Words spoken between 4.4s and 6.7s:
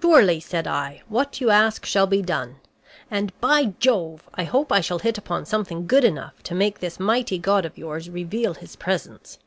hope I shall hit upon something good enough to